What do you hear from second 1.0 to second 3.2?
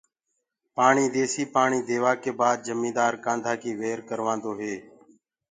ديسي پآڻي ديوآ ڪي بآد جميدآر